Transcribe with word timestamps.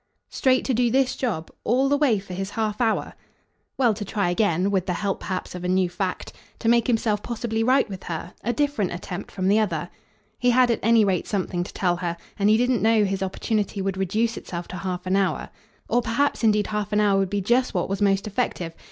"Straight 0.29 0.65
to 0.65 0.73
do 0.73 0.89
this 0.89 1.15
job? 1.15 1.51
All 1.63 1.87
the 1.87 1.95
way 1.95 2.17
for 2.17 2.33
his 2.33 2.49
half 2.49 2.81
hour?" 2.81 3.13
"Well, 3.77 3.93
to 3.93 4.03
try 4.03 4.31
again 4.31 4.71
with 4.71 4.87
the 4.87 4.93
help 4.95 5.19
perhaps 5.19 5.53
of 5.53 5.63
a 5.63 5.67
new 5.67 5.89
fact. 5.89 6.33
To 6.57 6.67
make 6.67 6.87
himself 6.87 7.21
possibly 7.21 7.63
right 7.63 7.87
with 7.87 8.05
her 8.05 8.33
a 8.43 8.51
different 8.51 8.93
attempt 8.93 9.29
from 9.29 9.47
the 9.47 9.59
other. 9.59 9.91
He 10.39 10.49
had 10.49 10.71
at 10.71 10.79
any 10.81 11.05
rate 11.05 11.27
something 11.27 11.63
to 11.63 11.71
tell 11.75 11.97
her, 11.97 12.17
and 12.39 12.49
he 12.49 12.57
didn't 12.57 12.81
know 12.81 13.05
his 13.05 13.21
opportunity 13.21 13.79
would 13.79 13.95
reduce 13.95 14.37
itself 14.37 14.67
to 14.69 14.77
half 14.77 15.05
an 15.05 15.15
hour. 15.15 15.49
Or 15.87 16.01
perhaps 16.01 16.43
indeed 16.43 16.65
half 16.65 16.91
an 16.91 16.99
hour 16.99 17.19
would 17.19 17.29
be 17.29 17.41
just 17.41 17.75
what 17.75 17.87
was 17.87 18.01
most 18.01 18.25
effective. 18.25 18.73